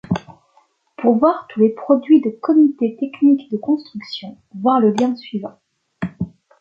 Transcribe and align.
Pour 0.97 1.19
voir 1.19 1.45
tous 1.47 1.59
les 1.59 1.69
produits 1.69 2.21
de 2.21 2.31
comités 2.31 2.97
techniques 2.99 3.51
de 3.51 3.57
construction, 3.57 4.35
voir 4.59 4.79
le 4.79 4.93
lien 4.93 5.15
suivant. 5.15 5.59